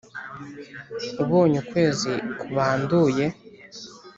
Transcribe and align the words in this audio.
ubonye 1.23 1.57
ukwezi 1.63 2.11
kubanduye 2.39 3.25